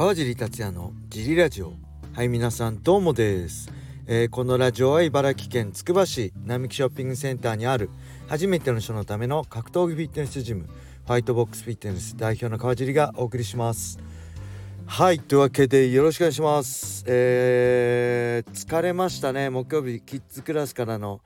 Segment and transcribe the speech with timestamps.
[0.00, 1.74] 川尻達也のジリラジオ。
[2.14, 3.70] はい皆さんどうもです、
[4.06, 7.90] えー、このラジオは茨城県つくば市並木ショッピングセンターにある
[8.26, 13.98] 初めての人のための格闘技フィットネスジムファイトボックスフィットネス代表の川尻がお送りします。
[14.86, 17.04] はいというわけでよろしくお願いします。
[17.06, 19.50] えー、疲れましたね。
[19.50, 21.20] 木曜日キッズクラスからの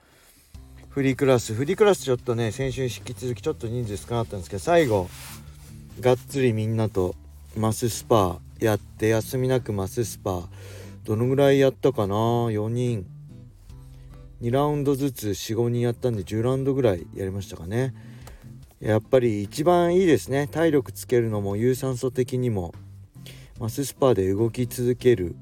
[0.89, 1.55] フリークラス。
[1.55, 5.09] フリークラスちょっとね先週に引き続きちょっと人数少なかったんですけど最後
[6.01, 7.15] がっつりみんなと
[7.57, 10.49] マススパやって休みなくマススパ
[11.05, 13.07] どのぐらいやったかな？4人。
[14.43, 17.95] 2ラウンドずつ45人やったんで10ラウンドぐらいやりましたかね。
[18.81, 20.49] やっぱり一番いいですね。
[20.49, 22.75] 体力つけるのも有酸素的にも。
[23.61, 25.37] マススパーで動き続ける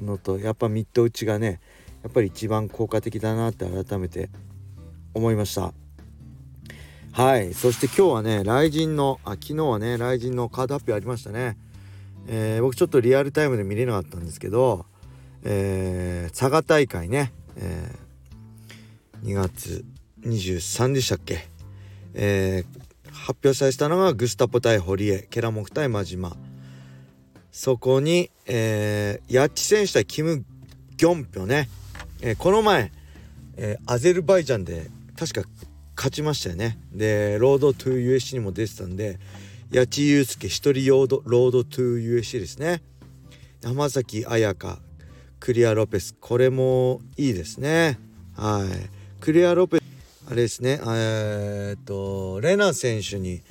[0.00, 1.60] のとやっぱミッド打ちがね
[2.04, 4.30] やっぱり一番効果的だなって改めて
[5.14, 5.74] 思いました。
[7.16, 7.54] はい。
[7.54, 11.56] そして今日はね雷神のあ昨日はね雷神のカード発表ありましたね。
[12.28, 14.84] えー、僕ちょっとリアルタイムで見れなかったんですけど、
[15.42, 19.86] えー、佐賀大会ね、えー、2月
[20.24, 21.48] 23でしたっけ、
[22.12, 26.36] えー、発表されたのがグスタポ対堀江ケラモフ対真島。
[27.50, 30.44] そこに、えー、ヤッチ選手対キム・
[30.98, 31.70] ギョンピョね、
[32.20, 32.92] えー、この前、
[33.56, 35.48] えー、アゼルバイジャンで確か
[35.96, 36.78] 勝ちましたよね。
[36.92, 39.18] でロードトゥー USC にも出てたんで
[39.74, 42.82] 八千祐介一人ロードロードトゥー USC ですね。
[43.64, 44.78] 浜崎彩香
[45.40, 47.98] クリア・ロペスこれもいいですね。
[48.36, 49.20] はい。
[49.20, 49.82] クリア・ロペス
[50.28, 50.80] あれですね。
[50.86, 53.42] え、っとレナ選手に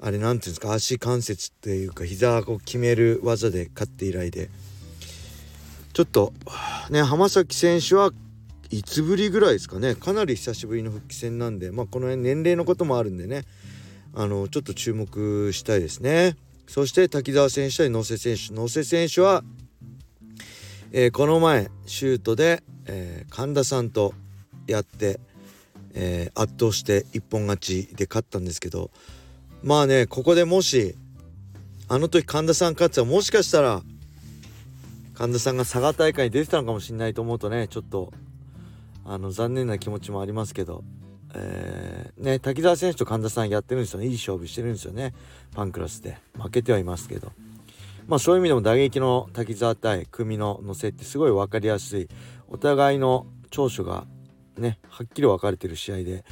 [0.00, 4.50] あれなんていうんですか足関節っていうか膝を決める技で勝って以来で。
[5.92, 6.32] ちょっと
[6.88, 8.10] ね浜崎選手は
[8.72, 9.94] いつぶりぐらいですかね。
[9.94, 13.42] かなり久しぶりの復帰戦なんでまあこの辺年齢のこともあるんでね。
[14.14, 16.36] あのちょっと注目したいですね。
[16.66, 18.54] そして滝沢選手対野瀬選手。
[18.54, 19.44] 野瀬選手は、
[20.90, 24.14] えー、この前シュートで、えー、神田さんと
[24.66, 25.20] やって、
[25.92, 28.90] えー、圧倒して一本勝ちで勝ったんですけど
[29.62, 30.94] まあねここでもし
[31.88, 33.82] あの時神田さん勝ってたらもしかしたら
[35.14, 38.12] 神田さんが佐賀大会に出てたのかもしれないと思うとねちょっと
[39.04, 40.84] あの残念な気持ちもありますけど、
[41.34, 44.06] えー、ね滝沢選手と神田さんやってるんですよね。
[44.06, 45.14] いい勝負してるんですよね。
[45.54, 46.18] パンクラスで。
[46.34, 47.32] 負けてはいますけど。
[48.06, 52.08] まあそういう意味でも打撃の滝沢対組の乗せってすごい分かりやすい。
[52.48, 54.06] お互いの長所が
[54.58, 56.24] ねはっきり分かれてる試合で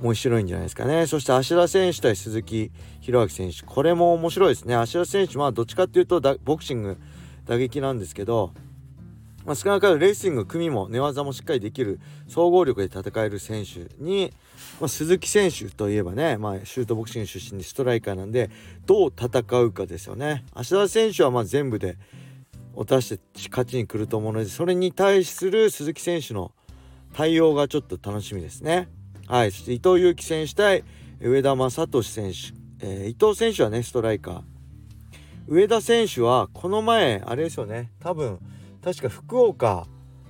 [0.00, 1.06] 面白いんじゃないですかね。
[1.06, 2.70] そして芦田選手対鈴木
[3.00, 3.66] 宏明選手。
[3.66, 4.74] これも面白いですね。
[4.74, 6.96] 芦田選手はどっちかっていうとボクシング
[7.46, 8.52] 打撃なんですけど
[9.44, 14.32] まあ、少なからレーシング組も寝技もしっかりできる総合力で戦える選手に、
[14.80, 18.50] まあ、鈴木選手といえばね、まあ、シュートボクシング出身でストライカーなんで
[18.86, 20.44] どう戦うかですよね。
[20.54, 21.98] 芦田選手はまあ全部で
[22.74, 26.52] 落として勝ちに来ると思うのでそれに対する鈴木選手の
[27.12, 28.88] 対応がちょっと楽しみですね。
[29.26, 30.84] はい、そして伊藤有希選手対
[31.20, 34.42] 上田正俊選手、えー、伊藤選手はねストライカー
[35.46, 38.38] 上田選手はこの前あれですよね多分
[38.84, 39.86] 確か福岡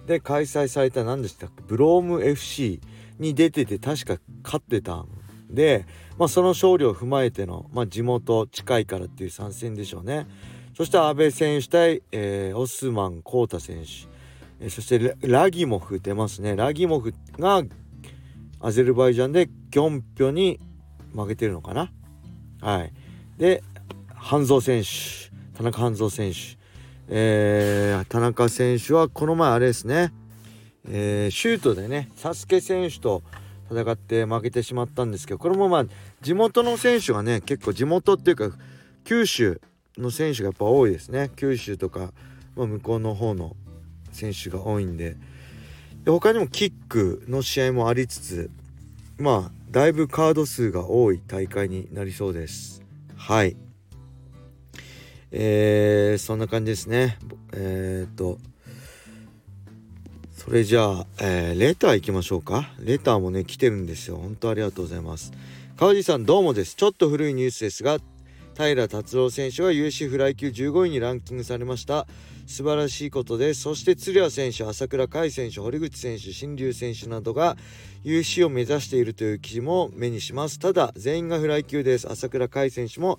[0.07, 1.63] で開催された何でしたっけ？
[1.67, 2.81] ブローム FC
[3.19, 5.09] に出てて確か勝ってたん
[5.51, 5.87] で、
[6.19, 10.27] まあ、その勝利を踏まえての、まあ、地元近いからっていう参戦でしょうね。
[10.77, 16.57] そして阿部選手対、えー、オスマン浩太選手、え、そしてラギモフ出ますね。
[16.57, 17.63] ラギモフが
[18.61, 20.61] アゼルバイジャンでギョンピョに
[21.13, 21.93] 負けてるのかな？
[22.61, 22.93] はい。
[23.39, 23.63] で
[24.15, 24.89] 半蔵選手。
[25.57, 26.39] 田中半蔵選手。
[27.09, 30.13] えー、田中選手はこの前あれですね、
[30.89, 33.23] えー、シュートでねサスケ選手と
[33.71, 35.87] 戦って負けてしまったんですけどこれもまあ
[36.23, 38.51] 地元の選手がね結構地元っていうか
[39.05, 39.61] 九州
[39.99, 41.31] の選手がやっぱ多いですね。
[41.37, 42.13] 九州とか、
[42.57, 43.55] まあ、向こうの方の
[44.13, 45.17] 選手が多いんで。
[46.05, 48.51] で他にもキックの試合もありつつ
[49.17, 52.83] まあだいぶカード数が多い大会になりそうです。
[53.17, 53.57] はい。
[55.37, 57.19] えー、そんな感じですね。
[57.53, 58.39] えー、と、
[60.33, 62.71] それじゃあ、えー、レター行きましょうか。
[62.79, 64.19] レターもね、来てるんですよ。
[64.19, 65.33] 本当ありがとうございます。
[65.77, 66.77] 川地さんどうもです。
[66.77, 67.99] ちょっと古いニュースですが、
[68.57, 72.07] 平達郎選手は UC フライ級15位にランキングされました。
[72.47, 73.63] 素晴らしいことです。
[73.63, 77.57] そして鶴谷選手、朝倉海選手、堀口選手、新竜選手などが
[78.05, 80.61] UC を目指しているという記事も目にします。
[80.61, 82.09] ただ、全員がフライ級です。
[82.09, 83.19] 朝倉海選手も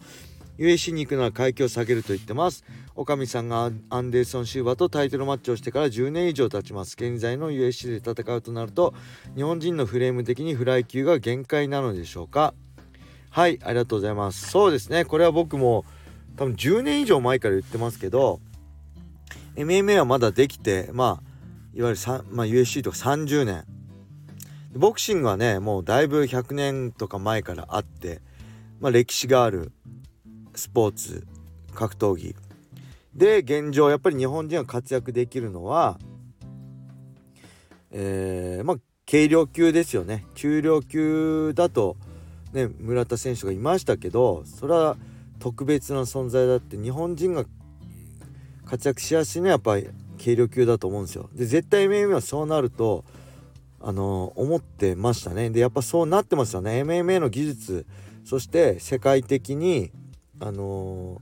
[0.57, 2.63] UAC に行くなら階級を下げると言ってます。
[2.95, 6.95] 女将さんがアンデルソン・シューバーとタイトルマッチをしてから10年以上経ちます。
[6.97, 8.93] 現在の UAC で戦うとなると
[9.35, 12.53] 日本人のフレーム的にフライ級が限界なのでしょうか。
[13.29, 14.49] はいありがとうございます。
[14.49, 15.03] そうですね。
[15.03, 15.83] これは僕も
[16.37, 18.39] 多分10年以上前から言ってますけど
[19.55, 21.35] MMA はまだできてまあ
[21.73, 22.01] いわゆる、
[22.31, 23.65] まあ、USC とか30年。
[24.73, 28.21] ボクシングはねもうだいぶ100年とか前からあって、
[28.79, 29.71] まあ、歴史がある
[30.55, 31.27] スポーツ
[31.73, 32.35] 格闘技
[33.13, 35.99] で現状やっぱり日本人が活躍できるのは
[37.91, 38.77] えー、まあ
[39.09, 41.95] 軽量級ですよね中量級だと
[42.51, 44.97] ね村田選手がいましたけどそれは
[45.39, 47.45] 特別な存在だって日本人が
[48.65, 49.87] 活躍しやすいのはやっぱり
[50.17, 51.29] 軽量級だと思うんですよ。
[51.33, 53.05] で絶対 MMA はそうなると
[53.79, 55.49] あの思ってましたね。
[55.51, 56.81] でやっぱそうなってますよね。
[56.81, 57.85] MMA の技術
[58.23, 59.91] そして世界的に
[60.39, 61.21] あの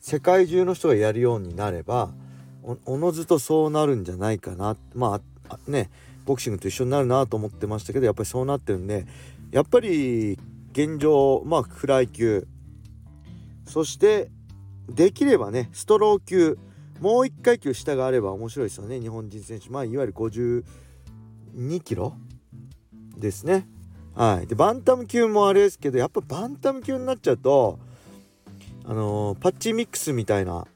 [0.00, 2.12] 世界中の人がやるようになれば
[2.86, 4.76] おのずとそうなるんじゃないかな。
[4.94, 5.90] まあね
[6.24, 9.06] ボクシングと一緒になるなと思ってましたけどやっぱりそうなってるんで
[9.50, 10.38] やっぱり
[10.72, 12.46] 現状まあフライ級。
[13.66, 14.30] そして
[14.88, 16.58] できればねストロー級。
[17.00, 19.68] もう1階級下があれば面白いですよね日本人選手。
[19.68, 22.14] まあいわゆる52キロ
[23.16, 23.66] ですね。
[24.14, 24.46] はい。
[24.46, 27.78] でバンタム級もあれですけどやっぱバンタム級になっちゃうと
[28.84, 30.66] あの、パッチミックスみたいな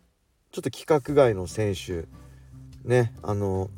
[0.50, 2.06] ちょっと規格外の選手
[2.82, 3.68] ねあの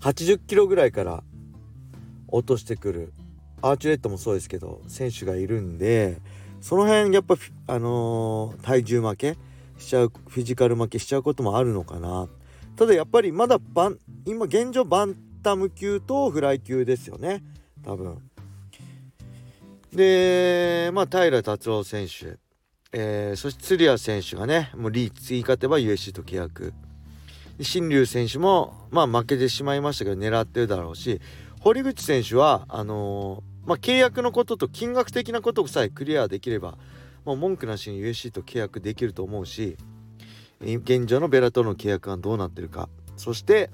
[0.00, 1.22] 80キロぐらいから
[2.28, 3.12] 落としてくる
[3.60, 6.18] アーチュレットもそうですけど選手がいるんで
[6.60, 7.36] その辺やっぱ
[7.66, 9.36] あのー、体重負け
[9.78, 12.28] しちゃうフィジカル負けしちゃうこともあるのかな。
[12.76, 17.42] ただやっぱりまだバン今現状バンタム級とフライ級ですよね。
[17.84, 18.18] 多分。
[19.92, 22.38] でまあ平達郎選手、
[22.92, 26.72] えー、そして釣谷選手がねもうリーチ次勝てば USC と契約。
[27.60, 31.20] 新竜選手もまあ負けてしまいましたけど狙ってるだろうし
[31.60, 36.78] 堀口選手はあのー、まあ、契約のことと金額的なことさえクリアできれば
[37.24, 39.76] もう文句なしに USC と契約できると思うし
[40.60, 42.88] 現状のベラとの契約がどうなってるか。
[43.16, 43.70] そして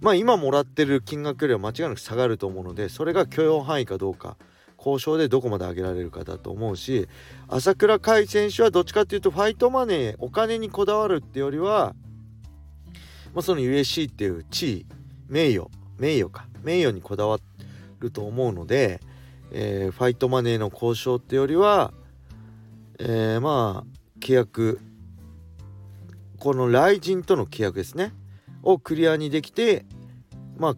[0.00, 4.36] まあ今もらってる金額よりは間違いなく下がると思うのでそれが許容範囲かどうか。
[4.78, 7.08] 交渉でどこまで上げられるかだと思うし
[7.48, 11.94] 朝倉海選手はどっちかっていうとファイトマネーお金にこだわるってよりは、
[13.34, 14.86] まあ、その USC っていう地位
[15.28, 17.38] 名誉名誉か名誉にこだわ
[17.98, 19.00] ると思うので、
[19.50, 21.92] えー、ファイトマネーの交渉ってよりは
[23.00, 24.80] えー、まあ契約
[26.38, 28.12] この雷神との契約ですね
[28.62, 29.86] をクリアにできて
[30.56, 30.76] まあ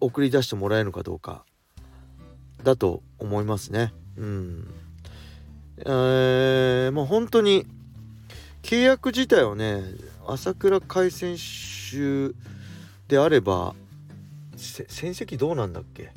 [0.00, 1.44] 送り出してもらえるのかどうか。
[2.62, 3.92] だと思いますね。
[4.16, 4.74] うん。
[5.78, 7.66] えー、もう本当に
[8.62, 9.82] 契約自体はね
[10.26, 12.34] 朝倉海選手
[13.08, 13.74] であれば
[14.56, 16.12] 戦績どうなんだっけ？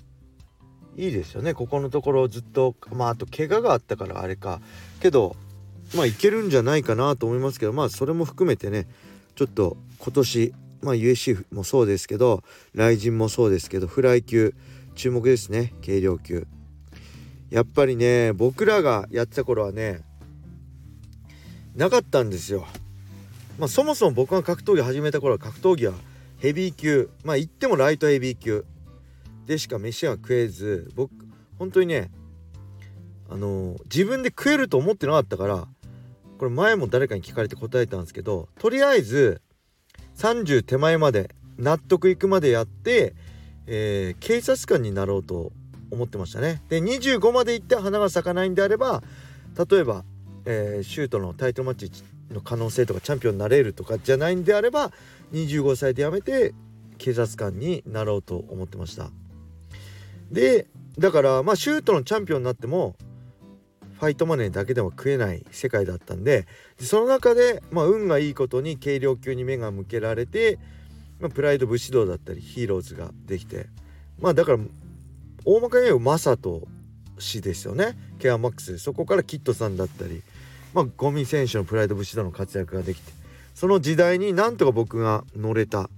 [0.98, 4.62] いいですよねここのところずっとまああと怪我があったからあれか
[5.02, 5.36] けど
[5.96, 8.88] まあいけるんじゃないかなと思いますけどまあそれも含めてね
[9.36, 12.44] ちょっと今年まあ USC もそうですけど
[12.76, 14.54] 雷神もそうですけどフライ級
[14.96, 16.48] 注目ですね軽量級。
[17.50, 20.02] やっぱりね僕らがやってた頃はね
[21.76, 22.66] なかったんですよ。
[23.60, 25.94] まあそもそも僕が格闘技始めた頃は格闘技は
[26.40, 27.10] ヘビー級。
[27.24, 28.66] まあ言ってもライトヘビー級。
[29.46, 31.12] でしか飯が食えず僕
[31.60, 32.10] 本当にね
[33.30, 35.68] あの自分で食えると思ってなかったから
[36.40, 39.42] これ前も誰かに聞かれて答えたんですけどとりあえず
[40.18, 43.16] 30手前まで納得いくまでやって、
[43.67, 45.51] えー、警察官になろうと
[45.91, 46.62] 思ってましたね。
[46.69, 49.03] で25まで行って花が咲かないんであれば
[49.69, 50.03] 例えば、
[50.45, 54.91] えー、シュートのタイトルマッチの可能性とかチャンピオンになれるとかじゃないんであれば
[55.34, 56.53] 25歳で辞めて
[56.98, 59.10] 警察官になろうと思ってました。
[60.31, 60.67] で
[60.98, 62.95] だからまあシュートのチャンピオンになっても
[64.00, 66.48] ファイトマネーだけでは食えない世界だったんで
[66.79, 70.60] その中で、まあ、運がいいことに軽量級に目が向けられて、
[71.19, 73.67] まあ、プライド武士道だったりヒーローズができて
[74.19, 74.60] まあだから
[75.45, 76.67] 大まかに言うマサト
[77.19, 77.98] 氏ですよね。
[78.19, 78.77] ケアマックス。
[78.79, 80.22] そこからキッドさんだったり、
[80.74, 83.12] まあ、ゴミ選手のプライド武士道の活躍ができて
[83.53, 85.89] その時代になんとか僕が乗れた。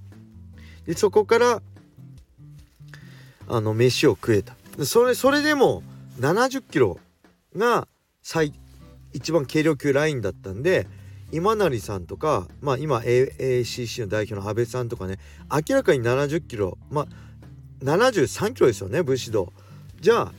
[0.86, 1.62] でそこから
[3.50, 4.55] あの飯を食えた。
[4.86, 5.81] それそれでも
[6.19, 7.00] 70キロ
[7.55, 7.88] が
[8.21, 8.53] 最
[9.13, 10.88] 一番軽量級ラインだったんで
[11.31, 15.17] 今成さんとか、まあ、今 AACC の代表の安倍さんとかね
[15.51, 17.07] 明らかに70キロまあ
[17.84, 19.51] 73キロですよね武士道。
[20.00, 20.34] じゃあ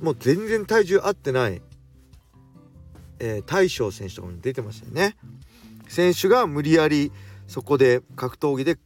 [0.00, 1.62] もう全然体重合ってない、
[3.18, 5.16] えー、大将選手とかも出てましたよね。
[5.88, 7.12] 選手が無理やり
[7.46, 8.78] そこで格闘技で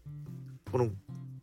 [0.72, 0.88] この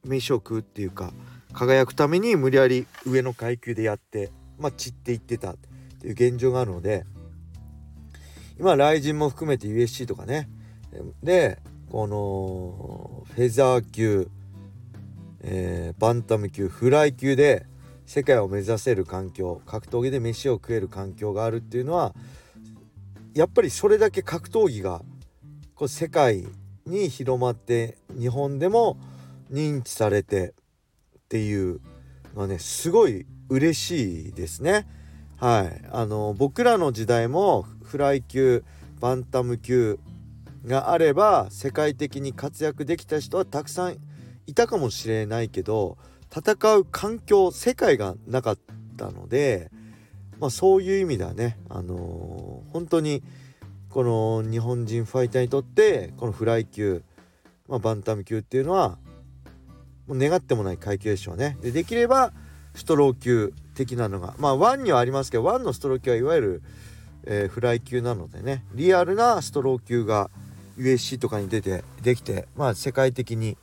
[0.03, 1.13] 飯を食うっていうか
[1.53, 5.55] 輝くために無理やり上の階級でやってまあ散っていってたっ
[6.01, 7.05] ていう現状があるので
[8.59, 10.49] 今ライジンも含めて USC とかね
[11.21, 14.29] でこのフェザー級、
[15.41, 17.65] えー、バンタム級フライ級で
[18.05, 22.13] 世界を目指せる環境格闘技で飯を食える環境があるっていうのは
[23.33, 25.01] やっぱりそれだけ格闘技が
[25.75, 26.45] こう世界
[26.85, 28.97] に広まって日本でも
[29.51, 30.53] 認知されてっ
[31.29, 31.79] ていう
[32.35, 34.87] のはねすごい嬉しいですね。
[35.37, 38.63] はい、あの僕らの時代もフライ級
[38.99, 39.99] バンタム級
[40.65, 43.97] があれば世界的に活躍できた人はたくさん
[44.47, 45.97] いたかもしれないけど
[46.35, 48.57] 戦う環境世界がなかっ
[48.97, 49.69] たので、
[50.39, 53.21] まあ、そういう意味ではね、あのー、本当に
[53.89, 57.03] この日本人ファイターにとってこのフライ級、
[57.67, 58.97] まあ、バンタム級っていうのは
[60.07, 61.57] もう願ってもない階級でしょうね。
[61.61, 62.33] でできれば
[62.73, 66.61] ストロー級的なのがまあ1にはありますけど1のストロー級はいわゆる、
[67.25, 70.29] えー、フライ級なのでねリアルなストロー級が
[70.77, 73.57] USC とかに出てできてまあ世界的に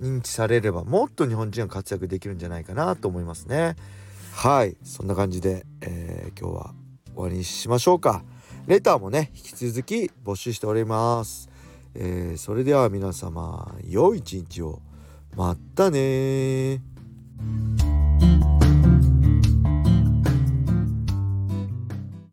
[0.00, 3.76] 認知されればもっと日本人は活躍できるんじゃないかなと思いますね。
[4.32, 4.76] はい。
[4.82, 6.74] そんな感じで、えー、今日は
[7.14, 8.24] 終わりにしましょうか。
[8.66, 11.50] レターもね引き続き募集しております、
[11.94, 14.80] えー、それでは皆様良い一日を。
[15.36, 16.80] またね